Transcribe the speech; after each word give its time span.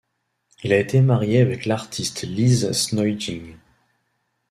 Il 0.63 0.73
a 0.73 0.79
été 0.79 0.99
marié 0.99 1.41
avec 1.41 1.67
l'artiste 1.67 2.23
Liz 2.23 2.71
Snoijink. 2.71 3.55